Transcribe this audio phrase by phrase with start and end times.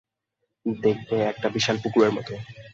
[0.65, 2.33] দেখবে একটা বিশাল পুকুরের মতো।